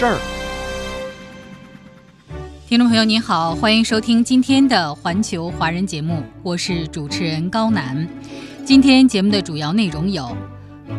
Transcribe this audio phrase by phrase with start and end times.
[0.00, 0.18] 事儿。
[2.66, 8.08] 听众朋友您好，欢迎收听今天的环球华人节目，我是主持人高楠。
[8.64, 10.34] 今天节目的主要内容有：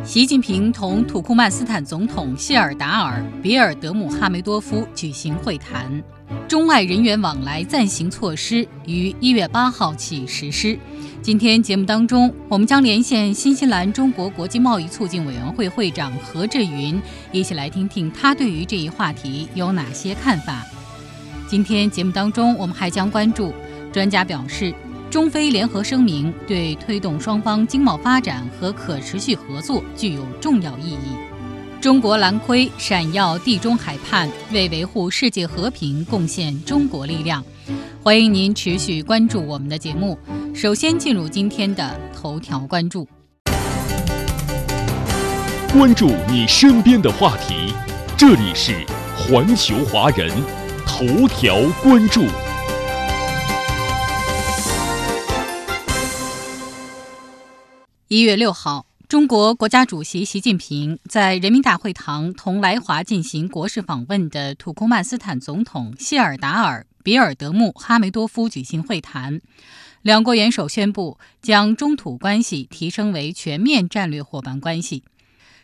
[0.04, 6.00] 习近平同土库曼斯坦总统谢尔达尔·比尔德姆哈梅多夫举行会谈；
[6.48, 10.78] 中外人员往来暂行措施于一月八号起实施。
[11.22, 17.00] 今天节目当中，我们将连线新西兰中国国际贸易促进委员会会长何志云，
[17.32, 20.66] 一起来听听他对于这一话题有哪些看法。
[21.48, 23.54] 今天节目当中，我们还将关注
[23.94, 24.74] 专家表示，
[25.12, 31.16] 中非联合声明对推动双方经贸发展和可持续合作具有重要意义。
[31.80, 37.46] 中国蓝盔闪耀地中海畔，为维护世界和平贡献中国力量。
[38.04, 40.18] 欢迎您持续关注我们的节目。
[40.56, 43.08] 首先进入今天的头条关注，
[45.72, 47.72] 关注你身边的话题，
[48.18, 48.84] 这里是
[49.16, 50.32] 环球华人。
[50.84, 52.26] 头条关注。
[58.08, 69.42] 一月六号，中国国家主席习近平在人民大会堂同来华进行国事访问的土库曼斯坦总统谢尔达尔·比尔德穆哈梅多夫举行会谈，
[70.02, 75.04] 两国元首宣布将中土关系提升为全面战略伙伴关系。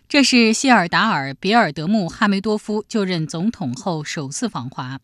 [0.09, 4.99] 这是谢尔达尔·比尔德穆哈梅多夫就任总统后首次访华。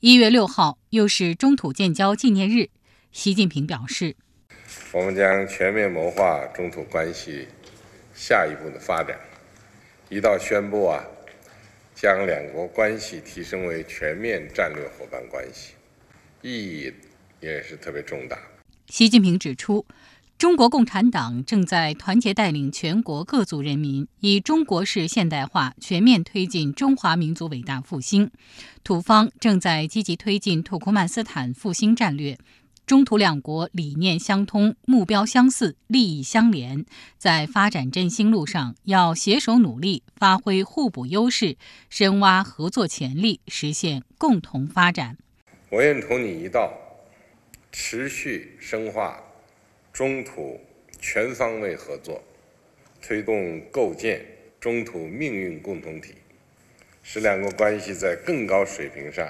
[0.00, 2.68] 一月六号又是中土建交纪念日，
[3.10, 4.16] 习近平表示
[4.92, 7.48] ：“我们将全面谋划中土关系
[8.14, 9.16] 下一步的发展。
[10.10, 11.02] 一到宣布啊，
[11.94, 15.74] 将两国关系提升为全面战略伙伴关系，
[16.42, 16.92] 意义
[17.40, 18.38] 也是特别重大。”
[18.88, 19.86] 习近平指出。
[20.36, 28.28] 中国共产党正在团结带领全国各族人民，以中国式现代化全面推进中华民族伟大复兴。
[28.82, 32.36] 土方正在积极推进土库曼斯坦复兴战略，
[32.86, 36.84] 中土两国理念相通、目标相似、利益相连，
[37.16, 41.56] 在发展振兴路上要携手努力，发挥互补优势，
[41.88, 45.16] 深挖合作潜力，实现共同发展。
[45.70, 46.70] 我愿同你一道，
[47.72, 49.18] 持续深化。
[49.90, 50.60] 中土
[51.00, 52.20] 全方位合作，
[53.00, 54.20] 推动构建
[54.60, 56.14] 中土命运共同体，
[57.02, 59.26] 使两国关系在更高水平上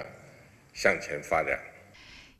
[0.73, 1.57] 向前发展。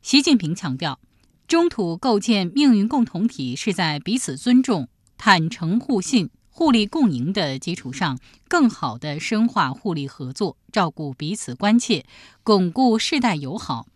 [0.02, 0.98] 习近平强调，
[1.48, 8.18] 中土构建命运共同体是在彼此尊重、坦诚互信、互利共赢的基础上，
[8.48, 12.04] 更好地深化互利合作，照顾彼此关切，
[12.42, 13.86] 巩固世代友好。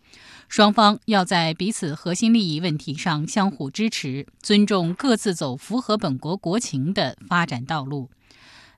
[0.47, 8.09] 双方要在彼此核心利益问题上相互支持，尊重各自走符合本国国情的发展道路。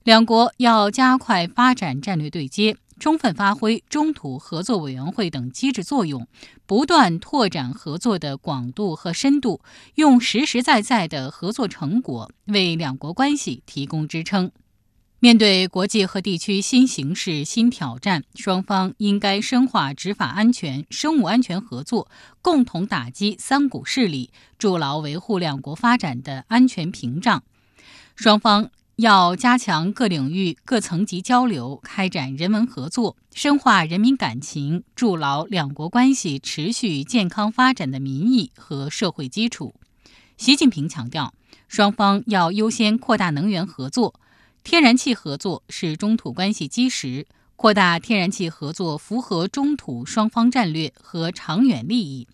[0.04, 6.28] 两国要加快发展战略对接，充分发挥中土合作委员会等机制作用，
[6.74, 9.62] 不断拓展合作的广度和深度，
[9.94, 14.52] 用实实在在的合作成果为两国关系提供支撑。
[15.20, 22.10] 面对国际和地区新形势、新挑战，双方应该深化执法安全、生物安全合作，
[22.42, 27.44] 共同打击三股势力，筑牢维护两国发展的安全屏障。
[28.16, 39.74] 双方要加强各领域、各层级交流，开展人文合作，深化人民感情，筑牢两国关系持续健康发展的民意和社会基础。
[40.38, 41.34] 习近平强调，
[41.68, 44.14] 双方要优先扩大能源合作。
[44.64, 47.26] 天然气合作是中土关系基石，
[47.56, 52.28] 扩大天然气合作符合中土双方战略和长远利益。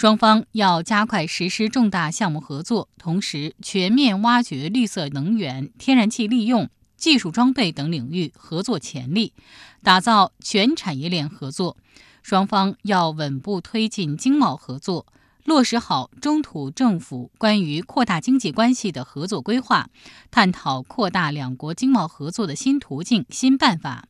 [0.00, 9.34] 双方要加快实施重大项目合作，同时全面挖掘绿色能源、天然气利用、技术装备等领域合作潜力，
[9.82, 11.76] 打造全产业链合作。
[12.22, 15.04] 双方要稳步推进经贸合作。
[15.44, 19.90] 落实好中土政府关于扩大经济关系的合作规划，
[20.30, 24.06] 探讨扩大两国经贸合作的新途径、新办法。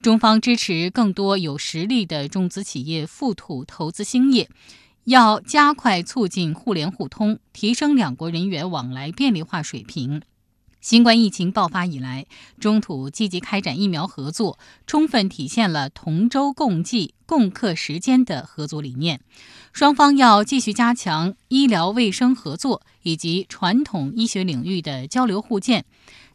[0.00, 4.50] 中方支持更多有实力的中资企业赴土投资兴业，
[5.04, 10.22] 要加快促进互联互通，提升两国人员往来便利化水平。
[10.80, 12.26] 新冠疫情爆发以来，
[12.58, 19.20] 中土积极开展疫苗合作，充分体现了同舟共济、共克时艰的合作理念。
[19.72, 25.84] 双方要继续加强医疗卫生合作以及传统医学领域的交流互鉴。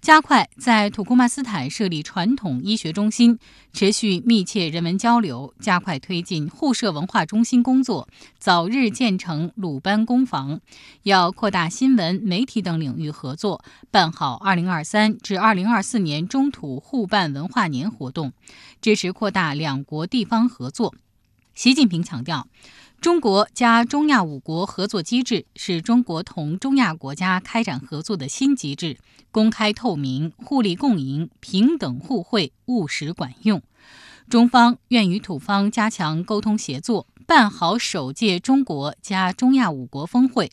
[0.07, 3.37] 加快在土库曼斯坦设立传统医学中心，
[3.73, 8.07] 持续密切人文交流，加快推进互设文化中心工作，
[8.39, 10.61] 早日建成鲁班工房。
[11.03, 13.61] 要扩大新闻、媒体等领域合作，
[13.91, 18.31] 办好2023至2024年中土互办文化年活动，
[18.79, 20.95] 支持扩大两国地方合作。
[21.53, 22.47] 习近平强调。
[22.99, 28.97] 中国加中亚五国合作机制是中国同中亚国家开展合作的新机制，
[29.31, 33.61] 公开透明、互利共赢、平等互惠、务实管用。
[34.27, 40.51] 中方愿与土方加强沟通协作，办好首届中国加中亚五国峰会。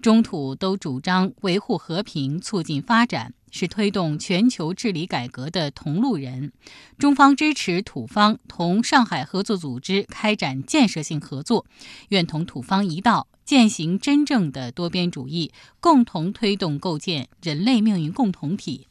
[0.00, 3.34] 中土都主张维护和平、促进发展。
[3.56, 6.50] 是推动全球治理改革的同路人，
[6.98, 11.64] 中方支持土方同上海合作组织开展建设性合作，
[12.08, 18.88] 愿同土方一道践行真正的多边主义，共同推动构建人类命运共同体。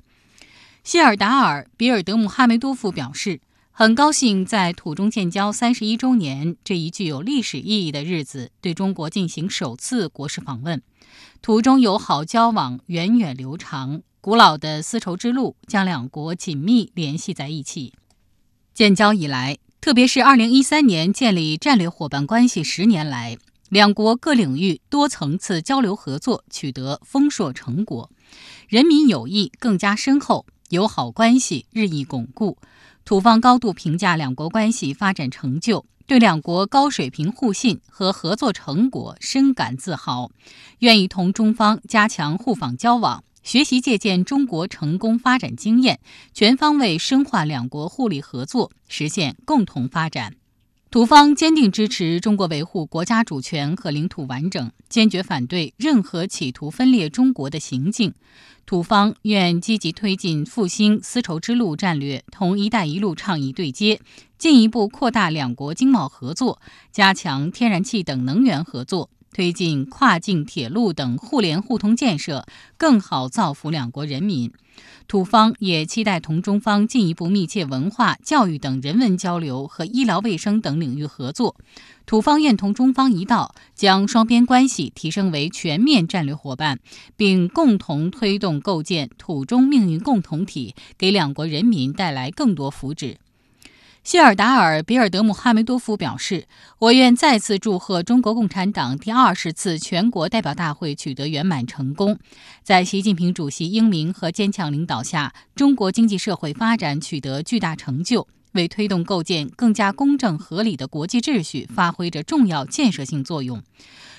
[0.81, 10.81] 谢尔达尔·比尔德姆哈梅多夫表示，很高兴在土中建交三十一周年这一具有历史意义的日子，对中国进行首次国事访问。
[11.41, 14.01] 土中友好交往源远流长。
[14.23, 17.91] 古老的丝绸之路将两国紧密联系在一起。
[18.73, 23.37] 建交以来，特别是2013年建立战略伙伴关系十年来，
[23.67, 28.09] 两国各领域多层次交流合作取得丰硕成果，
[28.69, 32.57] 人民友谊更加深厚，友好关系日益巩固。
[33.03, 40.31] 土方高度评价两国关系发展成就，对两国高水平互信和合作成果深感自豪，
[40.79, 43.21] 愿意同中方加强互访交往。
[43.43, 45.99] 学习借鉴中国成功发展经验，
[46.33, 50.35] 全方位深化两国互利合作，实现共同发展。
[50.89, 58.13] 土方坚定支持中国维护国家主权和领土完整，坚决反对任何企图分裂中国的行径。
[58.65, 63.99] 土方愿积极推进复兴丝绸之路战略，同“一带一路”倡议对接，
[64.37, 66.61] 进一步扩大两国经贸合作，
[66.91, 69.09] 加强天然气等能源合作。
[69.33, 72.45] 推进跨境铁路等互联互通建设，
[72.77, 74.51] 更好造福两国人民。
[75.07, 81.55] 土方也期待同中方进一步密切文化、教育等人文交流和医疗卫生等领域合作。
[82.05, 86.79] 土方愿同中方一道，将双边关系提升为全面战略伙伴，
[87.15, 93.17] 并共同推动构建土中命运共同体，给两国人民带来更多福祉。
[94.03, 96.45] 谢尔达尔·比尔德姆哈梅多夫表示
[96.77, 102.19] ：“我愿再次祝贺中国共产党第二十次全国代表大会取得圆满成功，
[102.63, 113.63] 在习近平主席英明和坚强领导下，中国经济社会发展取得巨大成就，为推动构建更加公正合理的国际秩序发挥着重要建设性作用。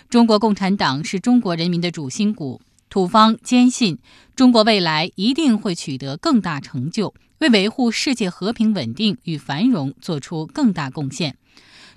[0.08, 3.98] 中国共产党是中国人民的主心骨，土方坚信
[4.34, 7.12] 中国未来一定会取得更大成就。”
[7.44, 11.36] 为维护世界和平稳定与繁荣做出更大贡献，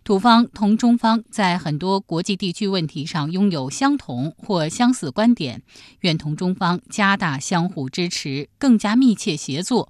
[0.04, 5.62] 土方同中方在很多国际地区问题上拥有相同或相似观点，
[6.02, 9.88] 愿同中方加大相互支持，更加密切协作。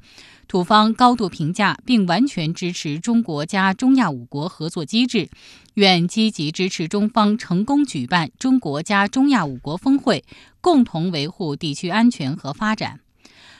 [0.48, 5.27] 土方高度评价并完全支持中国加中亚五国合作机制，
[5.74, 10.24] 愿积极支持中方成功举办中国加中亚五国峰会，
[10.62, 13.00] 共同维护地区安全和发展。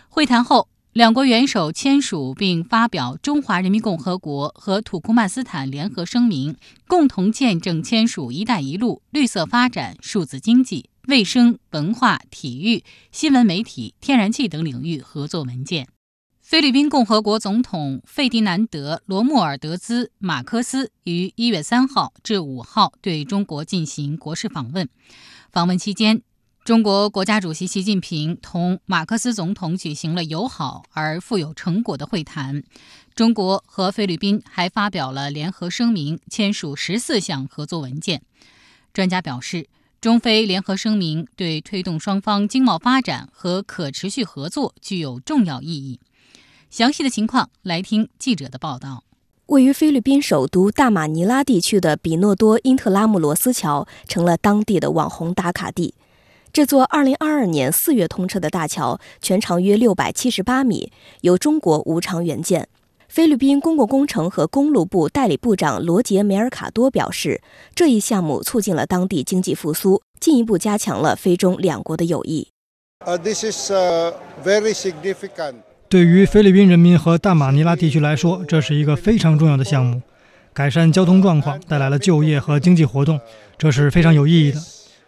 [0.10, 0.68] 会谈后。
[0.98, 6.54] 两国元首签署并发表《中华人民共和国和土库曼斯坦联合声明》，
[6.88, 15.88] 共同见证签署“一带一路”绿色发展、数字经济、卫生、文化、体育、新闻媒体、天然气等领域合作文件。
[16.42, 24.90] 菲律宾共和国总统费迪南德·罗穆尔德兹·马科斯于一月三号至五号对中国进行国事访问，
[25.52, 26.24] 访问期间。
[26.68, 32.62] 中国国家主席习近平同马克思总统举行了友好而富有成果的会谈。
[33.16, 38.22] 中国和菲律宾还发表了联合声明，签署十四项合作文件。
[38.92, 39.70] 专家表示，
[40.02, 46.02] 中菲联合声明对推动双方经贸发展和可持续合作具有重要意义。
[46.70, 49.06] 详细的情况，来听记者的报道。
[49.46, 55.94] 位于菲律宾首都大马尼拉地区的比诺多因特拉穆罗斯桥成了当地的网红打卡地。
[56.58, 62.68] 这座2022年4月通车的大桥，全长约678米，由中国无偿援建。
[63.08, 67.44] 菲律宾公共工程和公路部代理部长罗杰·梅尔卡多表示，
[67.76, 72.48] 这一项目促进了当地经济复苏，进一步加强了菲中两国的友谊。
[73.06, 73.72] This is
[74.44, 75.58] very significant.
[75.88, 80.02] 对于菲律宾人民和大马尼拉地区来说，这是一个非常重要的项目，
[80.56, 83.20] 改善交通状况，带来了就业和经济活动，
[83.60, 84.60] 这是非常有意义的。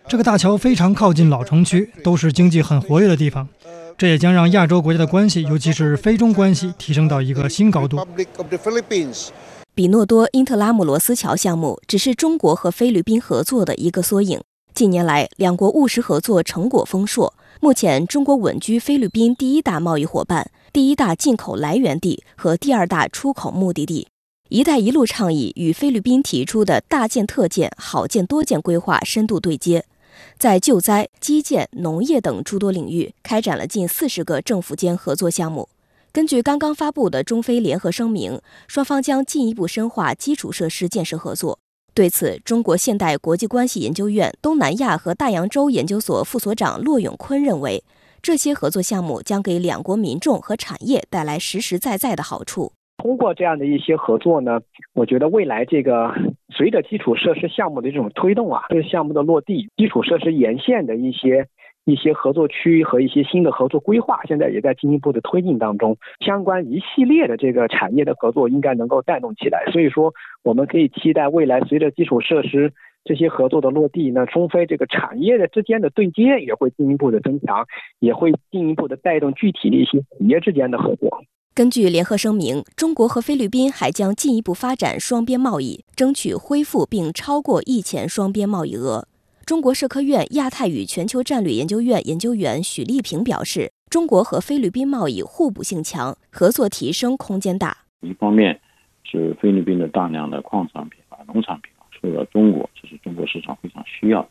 [0.10, 3.48] 这个大桥非常靠近老城区，都是经济很活跃的地方，
[3.96, 8.00] 这也将让亚洲国家的关系，尤其是非中关系，提升到一个新高度。
[9.76, 14.42] 比诺多因特拉姆罗斯桥项目只是中国和菲律宾合作的一个缩影。
[14.74, 17.32] 近年来，两国务实合作成果丰硕。
[17.62, 24.08] 目前，中国稳居菲律宾第一大贸易伙伴、第一大进口来源地和第二大出口目的地。
[24.50, 29.86] “一带一路”倡议与菲律宾提出的大建特建、好建多建规划深度对接。
[30.40, 35.68] 在救灾、基建、农业等诸多领域开展了近四十个政府间合作项目。
[36.14, 41.60] 根据刚刚发布的中非联合声明，双方将进一步深化基础设施建设合作。
[41.94, 47.84] 对此，中国现代国际关系研究院东南亚和大洋洲研究所副所长骆永坤认为，
[48.22, 52.72] 这些合作项目将给两国民众和产业带来实实在在的好处。
[53.04, 54.60] 通过这样的一些合作呢，
[54.94, 56.10] 我觉得未来这个
[56.52, 61.48] 随着基础设施项目的这种推动啊，这个项目的落地，基础设施沿线的一些
[61.86, 65.98] 一些合作区和一些新的合作规划，现在也在进一步的推进当中。
[66.20, 69.64] 相关一系列的这个产业的合作应该能够带动起来。
[69.72, 70.14] 所以说，
[70.44, 77.66] 我们可以期待未来随着基础设施这些合作的落地呢，中非这个产业的之间的对接也会进一步的增强，
[78.00, 81.24] 也会进一步的带动具体的一些企业之间的合作。
[81.56, 89.06] 根据联合声明，中国和菲律宾还将进一步发展双边贸易，争取恢复并超过疫前双边贸易额。
[89.46, 97.80] 中国社科院亚太与全球战略研究院研究员许立平表示，中国和菲律宾贸易互补性强，合作提升空间大。
[98.00, 98.62] 一方面
[99.04, 104.26] 是菲律宾的大量的矿产品啊、农产品啊输到中国，这是中国市场非常需要；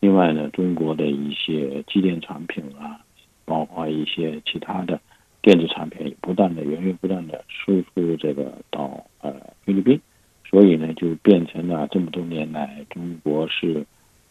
[0.00, 3.00] 另外呢，中国的一些机电产品啊，
[3.46, 5.00] 包括一些其他的。
[5.44, 9.30] 电子产品不断的源源不断的输出这个到呃
[9.62, 10.00] 菲律宾，
[10.48, 13.84] 所以呢就变成了这么多年来中国是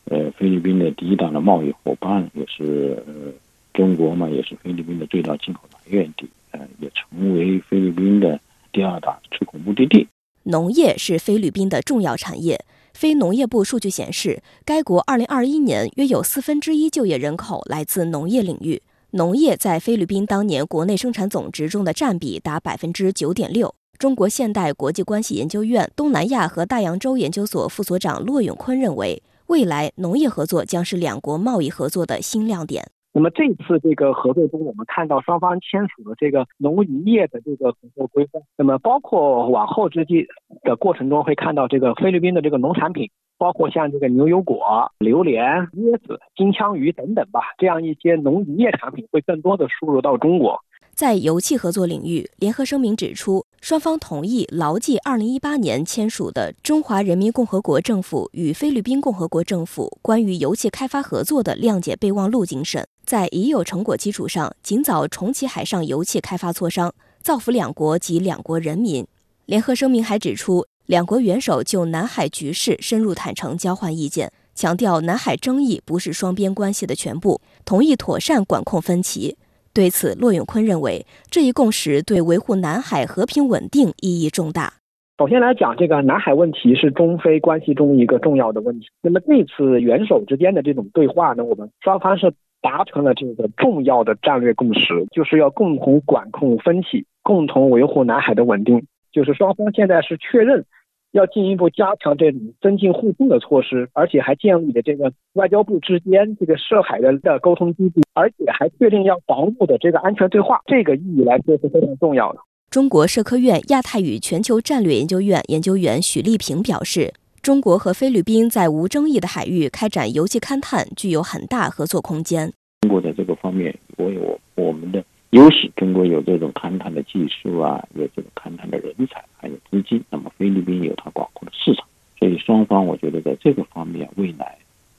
[0.05, 3.32] 呃菲律宾的第一大的贸易伙伴，也是呃
[3.75, 8.39] 中国嘛也是菲律宾的最大进口来源地，呃也成为菲律宾的
[8.72, 10.08] 第二大出口目的地。
[10.41, 18.82] 农业是菲律宾的重要产业，非农业部数据显示，该国二零二一年约有四分之一就业人口来自农业领域。
[19.15, 23.75] 农业在菲律宾当年国内生产总值中的占比达百分之九点六。
[24.00, 32.84] 中国现代国际关系研究院东南亚和大洋洲研究所副所长骆永坤认为，未来农业合作将是两国贸易合作的新亮点。
[33.13, 38.41] 那么这次这个合作中，我们看到双方签署了这个农渔业的这个合作规范。
[38.58, 40.25] 那么包括往后之际
[40.63, 43.12] 的过程中，会看到这个菲律宾的这个农产品。
[43.37, 44.59] 包括像这个牛油果、
[44.99, 50.59] 榴莲、椰子、金枪鱼等等吧，这样一些农渔业产品会更多的输入到中国。
[50.93, 69.07] 在油气合作领域，联合声明指出，双方同意牢记2018年签署的《中华人民共和国政府与菲律宾共和国政府关于油气开发合作的谅解备忘录》精神，在已有成果基础上，尽早重启海上油气开发磋商，造福两国及两国人民。
[69.47, 70.63] 联合声明还指出。
[70.87, 79.37] 两国元首就南海局势深入坦诚交换意见，强调南海争议不是双边关系的全部，同意妥善管控分歧。
[79.73, 84.73] 对此，骆永坤认为，这一共识对维护南海和平稳定意义重大。
[85.17, 88.87] 首先来讲，这个南海问题是中非关系中一个重要的问题。
[89.01, 98.85] 那么这次元首之间的这种对话呢，我们双方是达成了这个重要的战略共识，就是要共同管控分歧，共同维护南海的稳定。
[99.13, 100.65] 就是双方现在是确认
[101.12, 112.39] 要进一步加强这种增进互助的措施，而且还建立了这个外交部之间这个涉海的的沟通机制，而且还确定要防务的这个安全对话，这个意义来说是非常重要的。
[112.72, 122.51] 中国社科院亚太与全球战略研究院研究员许立平表示，中国和菲律宾在无争议的海域开展油气勘探，具有很大合作空间。
[122.82, 125.03] 中国在这个方面，我有我们的。
[125.33, 129.99] 优势，中国有这种勘探的技术啊，有这种勘探的人才，还有资金。
[130.11, 131.87] 那么菲律宾有它广阔的市场，
[132.19, 134.55] 所以双方我觉得在这个方面，未来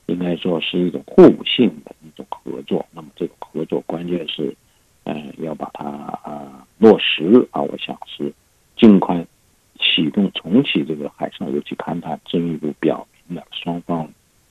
[0.07, 2.85] 应该说是一种互补性的一种合作。
[2.91, 4.53] 那么这个合作关键是，
[5.05, 8.33] 呃，要把它啊落实啊，我想是
[8.75, 9.25] 尽快
[9.79, 14.09] 启动重启这个海上油气勘探，进一步表明了双方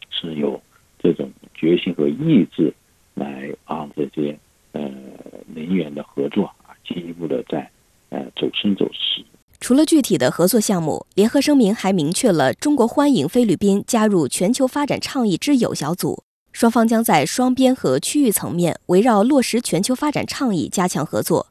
[0.09, 0.59] 是有
[0.99, 2.73] 这种决心和意志
[3.13, 4.39] 来啊这些。
[4.75, 4.81] 呃，
[5.47, 7.69] 能源的合作啊，进一步的在
[8.11, 9.25] 呃走深走实。
[9.61, 16.23] 除了具体的合作项目，联合声明还明确了中国欢迎菲律宾加入全球发展倡议之友小组。
[16.53, 21.47] 双方将在双边和区域层面围绕落实全球发展倡议加强合作。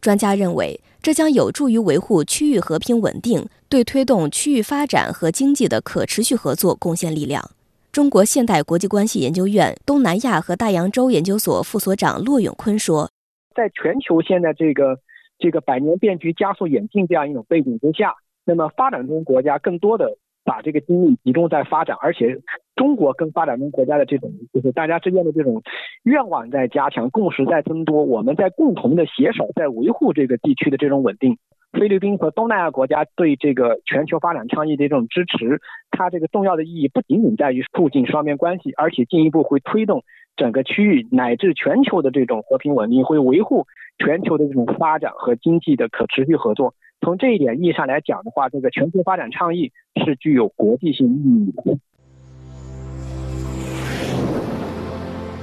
[0.00, 7.50] 专家认为，这将有助于维护区域和平稳定，对推动区域发展和经济的可持续合作贡献力量。
[7.94, 13.08] 中国现代国际关系研究院东南亚和大洋洲研究所副所长骆永坤说
[13.54, 14.98] ：“在全球现在这个
[15.38, 18.12] 这个百年变局加速演进这样一种背景之下，
[18.44, 22.38] 那么发展中国家更多的。”把这个精力集中在发展，而且
[22.76, 25.62] 中国跟发展中国家的这种，就是大家之间的这种
[26.02, 31.38] 愿望在加强，共识在增多，我们在共同的携手在维护这个地区的这种稳定。
[31.78, 40.04] 菲律宾和东南亚国家对这个全球发展倡议的这种支持，它这个重要的意义不仅仅在于促进双边关系，而且进一步会推动
[40.36, 43.66] 整个区域乃至全球的这种和平稳定，会维护
[43.98, 46.74] 全球的这种发展和经济的可持续合作。
[47.00, 49.72] 从这一点意义上来讲的话，这个全球发展倡议
[50.04, 51.78] 是具有国际性意义的。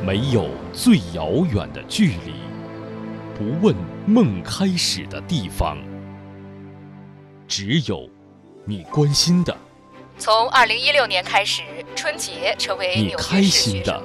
[0.03, 2.33] 没有最遥远的距离，
[3.37, 3.75] 不问
[4.07, 5.77] 梦开始的地方，
[7.51, 8.09] 只有
[8.63, 9.55] 你关心的。
[10.17, 11.61] 从二零一六年开始，
[11.93, 14.01] 春节成为你开心的。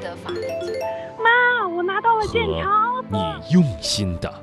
[1.16, 3.04] 妈，我拿到了健康。
[3.08, 4.42] 你用心的。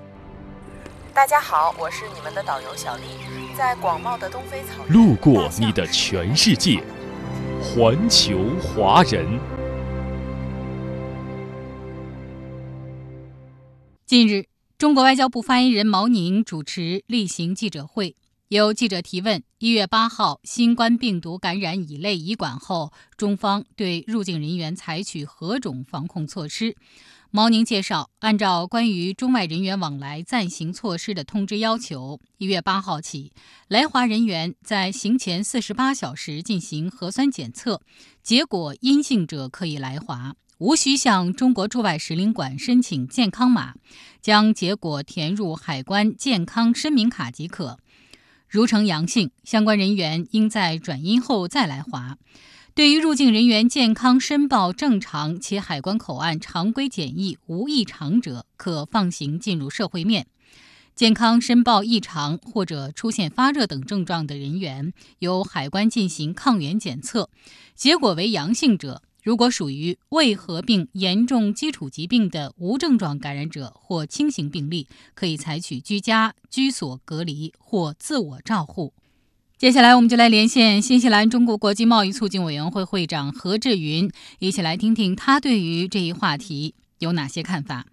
[1.13, 3.03] 大家好，我是你们的导游小丽，
[3.57, 6.81] 在广袤的东非草原，路过你的全世界，
[7.61, 9.27] 环球华人。
[14.05, 14.45] 近日，
[14.77, 18.15] 中国外交部发言人毛宁主持例行记者会，
[18.53, 26.75] 有记者提问：一月八号新冠病毒感染乙类乙管后，中方对入境人员采取何种防控措施？
[27.31, 33.31] 毛宁介绍，按照关于中外人员往来暂行措施的通知要求，一月八号起，
[33.69, 37.81] 来华人员在行前四十八小时进行核酸检测，
[38.21, 43.73] 结果阴性者可以来华，无需向中国驻外使领馆申请健康码，
[44.21, 47.79] 将结果填入海关健康申明卡即可。
[48.53, 52.19] 如呈阳性，相关人员应在转阴后再来华。
[52.75, 60.25] 对于入境人员健康申报正常且海关口岸常规检疫无异常者，可放行进入社会面；
[60.93, 67.31] 健康申报异常或者出现发热等症状的人员，由海关进行抗原检测，
[67.73, 78.91] 结果为阳性者，如果属于未合并严重基础疾病的无症状感染者或轻型病例，可以采取居家居所隔离或自我照护。
[79.57, 87.85] 接下来，我们就来连线新西兰中国国际贸易促进委员会会长何志云，一起来听听他对于这一话题有哪些看法。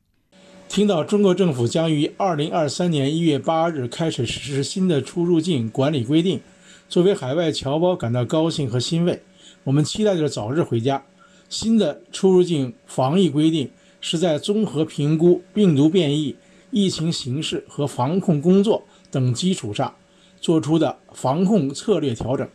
[0.69, 6.41] 听到中国政府将于二零二三年一月八日开始实施新的出入境管理规定，
[6.89, 9.23] 作为海外侨胞感到高兴和欣慰。
[9.63, 11.01] 我们期待着早日回家。
[11.51, 16.35] 新的出入境防疫规定是在综合评估病毒变异、
[16.71, 19.95] 疫情形势和防控工作等基础上。
[20.41, 22.49] 做出的防控策略调整，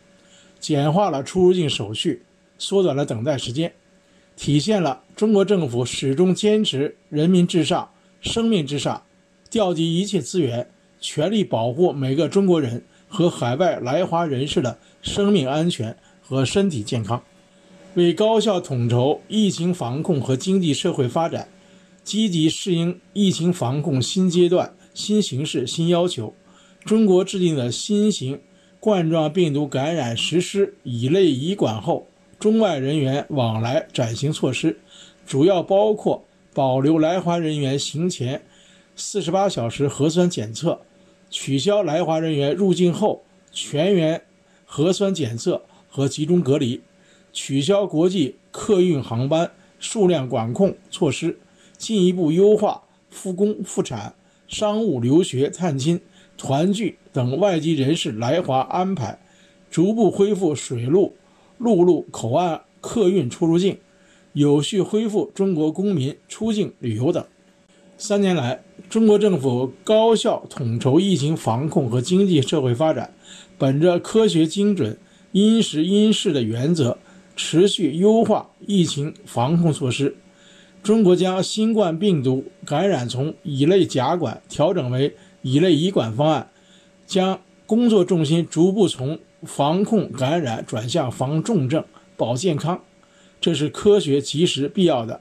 [0.58, 2.24] 简化了出入境手续，
[2.58, 3.72] 缩短了等待时间，
[4.34, 7.88] 体现了中国政府始终坚持人民至上、
[8.20, 9.04] 生命至上，
[9.48, 10.68] 调集一切资源，
[11.00, 17.22] 全力保护每个中国人和海外来华人士的生命安全和身体健康，
[17.96, 21.48] 为高效统筹疫情防控和经济社会发展，
[22.04, 26.34] 积极适应疫情防控新阶段、新形势、新要求。
[26.84, 28.38] 中国制定的新型
[28.78, 32.06] 冠状病毒感染实施乙类乙管后
[32.38, 34.78] 中外人员往来暂行措施，
[35.26, 38.42] 主要包括保留来华人员行前
[38.94, 40.82] 四十八小时核酸检测，
[41.30, 44.20] 取消来华人员入境后全员
[44.66, 46.82] 核酸检测和集中隔离，
[47.36, 51.38] 取消国际客运航班数量管控措施，
[51.76, 54.14] 进一步优化复工复产、
[54.48, 56.00] 商务留学探亲。
[56.38, 59.18] 团聚等外籍人士来华安排，
[59.70, 61.14] 逐步恢复水路、
[61.58, 63.78] 陆路口岸客运出入境，
[64.32, 67.24] 有序恢复中国公民出境旅游等。
[67.98, 73.14] 三年来，中国政府高效统筹疫情防控和经济社会发展，
[73.56, 74.98] 本着科学精准、
[75.32, 76.98] 因时因势的原则，
[77.36, 80.16] 持续优化疫情防控措施。
[80.82, 85.14] 中国将新冠病毒感染从乙类甲管调整为。
[85.42, 86.50] 乙类乙管方案
[87.06, 91.84] 将工作重心逐步从防控感染转向防重症、
[92.16, 92.82] 保健康，
[93.40, 95.20] 这是科学、及时、必要的。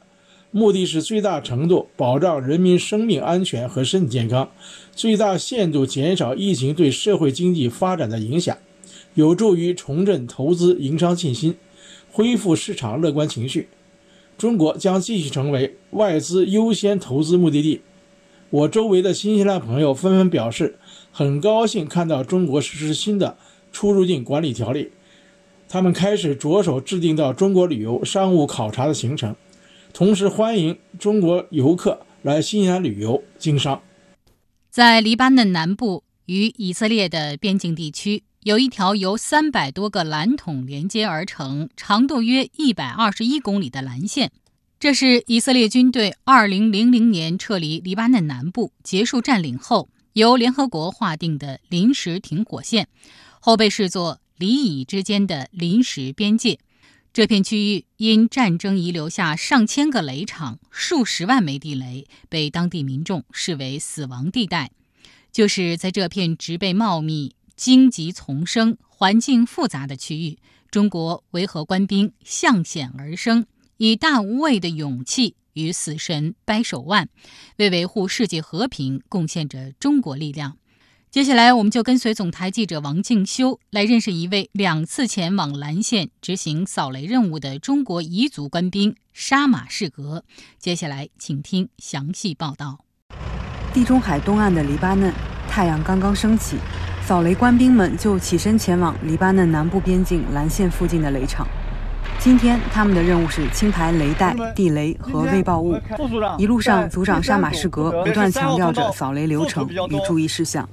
[0.50, 4.50] 目的是最大程度保障人民生命安全和身体健康，
[4.96, 8.58] 最大限度减少疫情对社会经济发展的影响，
[9.14, 11.56] 有助于重振投资营商信心，
[12.16, 13.68] 恢复市场乐观情绪。
[14.38, 17.82] 中国将继续成为外资优先投资目的地。
[18.50, 20.78] 我周围的新西兰朋友纷纷表示，
[21.12, 23.38] 很高兴看到中国实施新的
[23.74, 24.92] 出入境管理条例，
[25.68, 29.36] 他们开始着手制定到中国旅游、商务考察的行程，
[29.92, 33.82] 同时欢迎中国游客来新西兰旅游经商。
[34.70, 44.32] 在黎巴嫩南部与以色列的边境地区，有一条由三百多个蓝桶连接而成、长度约一百二十一公里的蓝线。
[44.80, 52.88] 这是以色列军队二零零零年撤离黎巴嫩南部、结束占领后，由联合国划定的临时停火线，
[53.40, 56.60] 后被视作黎以之间的临时边界。
[57.12, 64.70] 这片区域因战争遗留下上千个雷场、数十万枚地雷，被当地民众视为死亡地带。
[65.32, 70.38] 就是在这片植被茂密、荆棘丛生、环境复杂的区域，
[70.70, 73.46] 中国维和官兵向险而生。
[73.78, 77.10] 以大无畏的勇气与死神掰手腕，
[77.58, 80.58] 为维护世界和平贡献着中国力量。
[81.12, 90.26] 接下来，我们就跟随总台记者王静修来认识一位两次前往蓝线执行扫雷任务的中国彝族官兵沙马士格。
[90.58, 92.80] 接下来，请听详细报道。
[93.74, 95.14] 地中海东岸的黎巴嫩，
[95.50, 96.58] 太阳刚刚升起，
[97.06, 101.48] 扫雷官兵们就起身前往黎巴嫩南部边境蓝线附近的雷场。
[102.18, 105.80] 今天他们的任务是清排雷带、地雷和未爆物。
[106.40, 110.68] 一路上，组长沙马士格不断强调着扫雷流程与注意事项。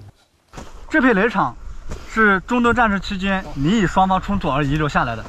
[0.89, 1.55] 这片雷场
[2.11, 5.23] 是中东战争期间尼以双方冲突而遗留下来的，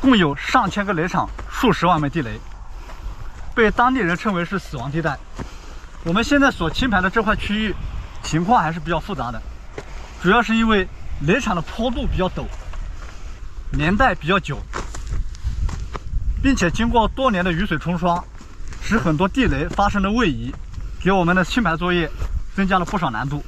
[0.00, 2.38] 共有上千个雷场，数十万枚地雷，
[3.52, 5.18] 被当地人称为是死亡地带。
[6.04, 7.74] 我们现在所清排的这块区域
[8.22, 9.42] 情况还是比较复杂的，
[10.22, 10.86] 主要是因为
[11.26, 12.44] 雷场的坡度比较陡，
[13.72, 14.58] 年代比较久。
[16.42, 18.22] 并且经过多年的雨水冲刷，
[18.82, 20.50] 使很多地雷发生了位移，
[21.02, 22.10] 给我们的清排作业
[22.56, 23.42] 增加了不少难度。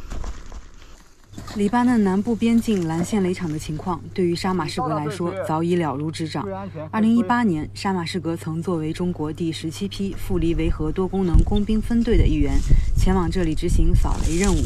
[1.56, 6.46] 黎巴嫩南部边境蓝线雷场的情况，对于沙马士格来说早已了如指掌。
[6.90, 12.54] 二零一八年，沙马士格曾作为中国第十七批赴黎维和多功能工兵分队的一员，
[12.96, 14.62] 前往这里执行扫雷任务。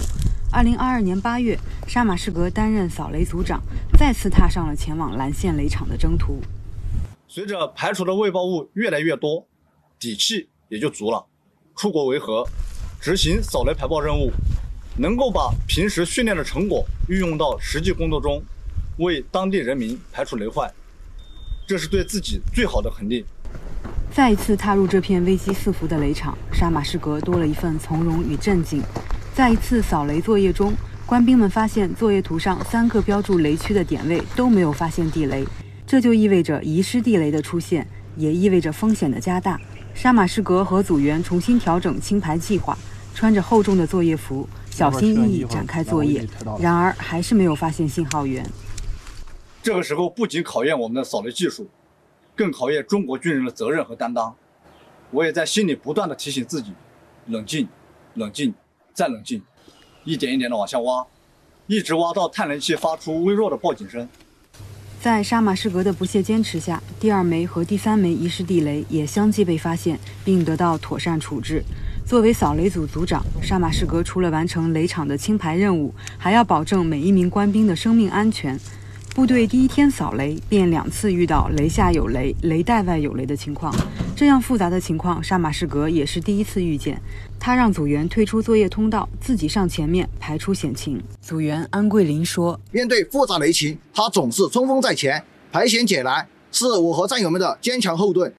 [0.53, 3.63] 2022年八月，沙马士格担任扫雷组长，
[3.99, 6.41] 再次踏上了前往蓝线雷场的征途。
[7.29, 9.47] 随着排除的未爆物越来越多，
[9.99, 11.27] 底气也就足了。
[11.77, 12.47] 出国维和，
[13.01, 14.31] 执行扫雷排爆任务，
[14.97, 18.43] 能够把平时训练的成果运用到实际工作中，
[18.99, 20.73] 为当地人民排除雷患，
[21.67, 23.23] 这是对自己最好的肯定。
[24.11, 28.81] 再一次踏入这片危机四伏的雷场，沙马士格多了一份从容与镇静。
[29.37, 30.73] 在一次扫雷作业中，
[31.05, 35.47] 官兵们发现作业图上三个标注雷区的点位都没有发现地雷。
[35.87, 39.61] 这就意味着遗失地雷的出现，也意味着风险的加大。
[39.95, 42.79] 沙马士格和组员重新调整清排计划，
[43.15, 46.27] 穿着厚重的作业服，小心翼翼展开作业。
[46.59, 48.43] 然而，还是没有发现信号源。
[49.63, 51.69] 这个时候，不仅考验我们的扫雷技术，
[52.35, 54.35] 更考验中国军人的责任和担当。
[55.11, 56.73] 我也在心里不断地提醒自己：
[57.27, 57.69] 冷静，
[58.15, 58.55] 冷静，
[58.97, 59.43] 再冷静，
[60.05, 61.05] 一点一点地往下挖，
[61.67, 64.09] 一直挖到探雷器发出微弱的报警声。
[64.99, 71.63] 在沙马士格的不懈坚持下，第二枚和第三枚遗失地雷也相继被发现，并得到妥善处置。
[72.07, 78.59] 作为扫雷组组长，沙马士格除了完成雷场的清排任务，还要保证每一名官兵的生命安全。
[79.15, 83.75] 部队第一天扫雷，便两次遇到雷下有雷、雷带外有雷的情况。
[84.15, 87.01] 这样复杂的情况，沙马士格也是第一次遇见。
[87.47, 91.01] 他让组员退出作业通道，自己上前面排除险情。
[91.23, 98.35] 组员安桂林说：“面对复杂雷情，他总是冲锋在前，排险解难，是我和战友们的坚强后盾。”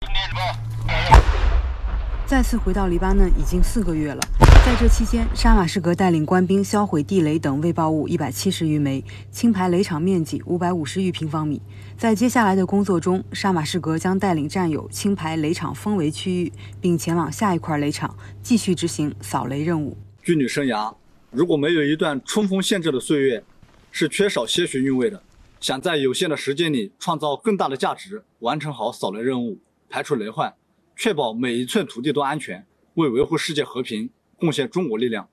[2.27, 4.21] 再次回到黎巴嫩已经四个月了。
[4.67, 9.01] 在这期间，沙马士格带领官兵销毁地雷等未爆物一百七十余枚，
[9.31, 11.61] 清排雷场面积五百五十余平方米。
[11.97, 16.51] 在接下来的工作中，沙马士格将带领战友清排雷场封围区域，
[16.81, 19.97] 并前往下一块雷场继续执行扫雷任务。
[20.21, 20.93] 军旅生涯
[21.31, 23.41] 如果没有一段冲锋陷阵的岁月，
[23.89, 25.23] 是缺少些许韵味的。
[25.61, 29.57] 想在有限的时间里创造更大的价值，完成好扫雷任务，
[29.89, 30.53] 排除雷患，
[30.97, 34.09] 确保每一寸土地都安全，为维护世界和平。
[34.37, 35.27] 贡献中国力量。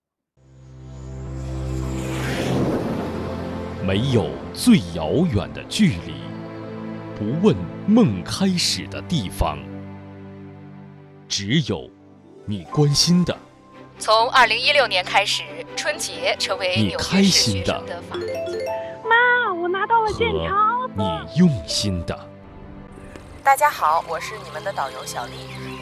[3.87, 6.15] 没有最遥远的距离，
[7.19, 7.55] 不问
[7.87, 9.59] 梦开始的地方，
[11.29, 11.91] 只有
[12.47, 13.37] 你关心的。
[13.99, 15.43] 从二零一六年开始，
[15.77, 17.79] 春节成为你开心的。
[19.05, 20.91] 妈，我拿到了健康。
[20.97, 22.34] 你用心的。
[23.45, 25.33] 大家好，我是你们的导游小丽，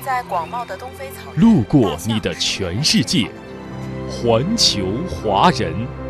[0.04, 3.30] 在广袤的东非草原，路过你的全世界，
[4.10, 6.01] 环球华人。